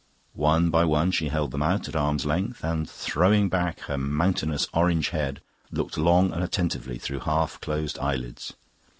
One 0.33 0.71
by 0.71 0.83
one 0.83 1.11
she 1.11 1.27
held 1.27 1.51
them 1.51 1.61
out 1.61 1.87
at 1.87 1.95
arm's 1.95 2.25
length 2.25 2.63
and, 2.63 2.89
throwing 2.89 3.49
back 3.49 3.81
her 3.81 3.99
mountainous 3.99 4.65
orange 4.73 5.09
head, 5.09 5.41
looked 5.71 5.95
long 5.95 6.33
and 6.33 6.43
attentively 6.43 6.97
through 6.97 7.19
half 7.19 7.61
closed 7.61 7.99
eyelids. 7.99 8.53